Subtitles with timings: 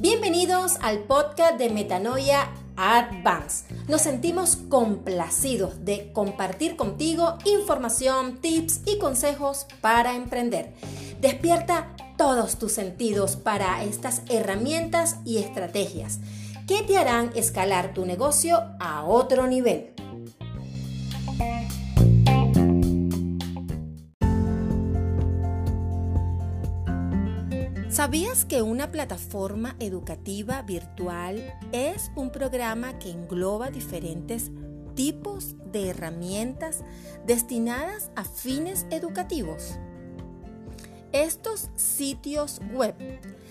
[0.00, 3.66] Bienvenidos al podcast de Metanoia Advance.
[3.88, 10.72] Nos sentimos complacidos de compartir contigo información, tips y consejos para emprender.
[11.20, 16.20] Despierta todos tus sentidos para estas herramientas y estrategias
[16.66, 19.97] que te harán escalar tu negocio a otro nivel.
[27.98, 34.52] ¿Sabías que una plataforma educativa virtual es un programa que engloba diferentes
[34.94, 36.84] tipos de herramientas
[37.26, 39.80] destinadas a fines educativos?
[41.10, 42.94] Estos sitios web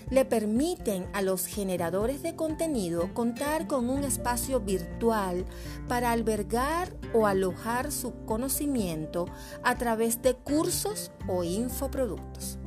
[0.08, 5.44] le permiten a los generadores de contenido contar con un espacio virtual
[5.88, 9.26] para albergar o alojar su conocimiento
[9.62, 12.58] a través de cursos o infoproductos.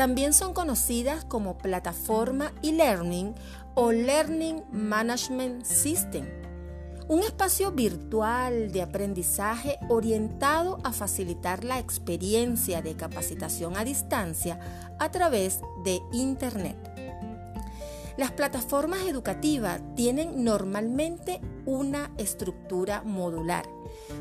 [0.00, 3.34] También son conocidas como plataforma e-learning
[3.74, 6.26] o Learning Management System
[7.08, 14.58] un espacio virtual de aprendizaje orientado a facilitar la experiencia de capacitación a distancia
[14.98, 16.78] a través de Internet.
[18.16, 23.66] Las plataformas educativas tienen normalmente una estructura modular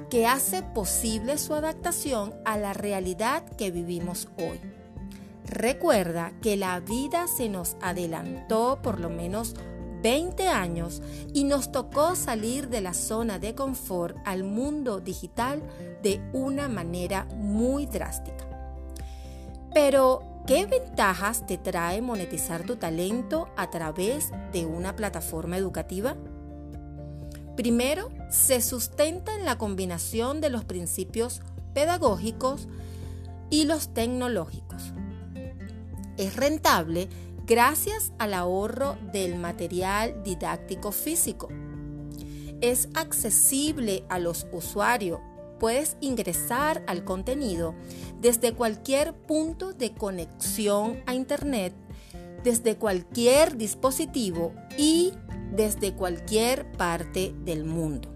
[0.09, 4.78] que hace posible su adaptación a la realidad que vivimos hoy.
[5.49, 9.55] Recuerda que la vida se nos adelantó por lo menos
[10.03, 11.01] 20 años
[11.33, 15.63] y nos tocó salir de la zona de confort al mundo digital
[16.03, 18.45] de una manera muy drástica.
[19.73, 26.15] Pero, ¿qué ventajas te trae monetizar tu talento a través de una plataforma educativa?
[27.55, 31.41] Primero, se sustenta en la combinación de los principios
[31.73, 32.67] pedagógicos
[33.49, 34.93] y los tecnológicos.
[36.19, 37.07] Es rentable
[37.47, 41.47] gracias al ahorro del material didáctico físico.
[42.59, 45.21] Es accesible a los usuarios.
[45.61, 47.73] Puedes ingresar al contenido
[48.19, 51.73] desde cualquier punto de conexión a Internet,
[52.43, 55.13] desde cualquier dispositivo y
[55.55, 58.09] desde cualquier parte del mundo.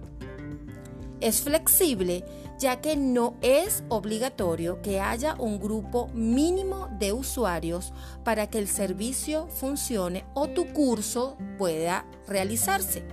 [1.22, 2.26] Es flexible
[2.64, 7.92] ya que no es obligatorio que haya un grupo mínimo de usuarios
[8.24, 13.04] para que el servicio funcione o tu curso pueda realizarse.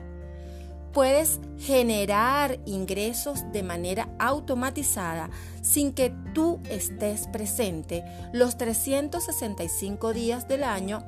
[0.92, 5.30] Puedes generar ingresos de manera automatizada
[5.62, 11.04] sin que tú estés presente los 365 días del año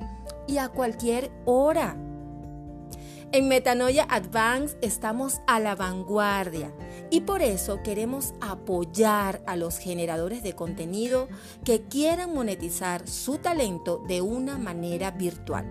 [0.48, 1.96] y a cualquier hora
[3.32, 6.70] en Metanoia Advance estamos a la vanguardia
[7.10, 11.28] y por eso queremos apoyar a los generadores de contenido
[11.64, 15.66] que quieran monetizar su talento de una manera virtual.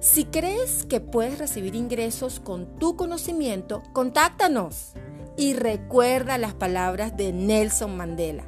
[0.00, 4.92] Si crees que puedes recibir ingresos con tu conocimiento, contáctanos
[5.36, 8.44] y recuerda las palabras de Nelson Mandela.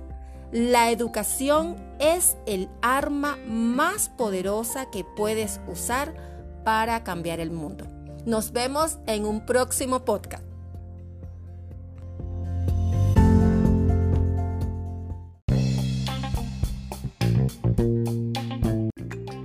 [0.50, 6.35] La educación es el arma más poderosa que puedes usar
[6.66, 7.86] para cambiar el mundo.
[8.24, 10.42] Nos vemos en un próximo podcast.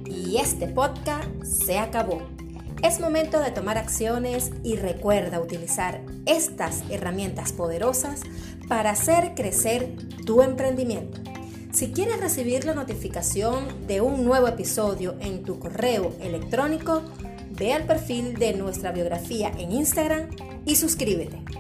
[0.08, 2.24] Y este podcast se acabó.
[2.82, 8.22] Es momento de tomar acciones y recuerda utilizar estas herramientas poderosas
[8.68, 9.96] para hacer crecer
[10.26, 11.31] tu emprendimiento.
[11.74, 17.02] Si quieres recibir la notificación de un nuevo episodio en tu correo electrónico,
[17.50, 20.30] ve al perfil de nuestra biografía en Instagram
[20.66, 21.51] y suscríbete.